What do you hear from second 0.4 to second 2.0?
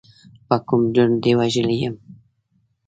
په کوم جرم دې وژلی یم.